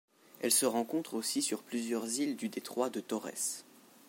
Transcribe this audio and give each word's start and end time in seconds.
Elle 0.41 0.51
se 0.51 0.65
rencontre 0.65 1.13
aussi 1.13 1.43
sur 1.43 1.61
plusieurs 1.61 2.07
îles 2.19 2.35
du 2.35 2.49
Détroit 2.49 2.89
de 2.89 3.01
Torrès. 3.01 3.63